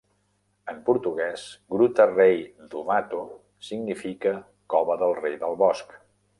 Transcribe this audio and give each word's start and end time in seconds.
En 0.71 0.77
portuguès, 0.87 1.43
Gruta 1.73 2.07
Rei 2.13 2.41
do 2.73 2.83
Mato 2.89 3.21
significa 3.69 4.35
"cova 4.75 5.01
del 5.03 5.17
rei 5.23 5.41
del 5.47 5.59
bosc". 5.65 5.97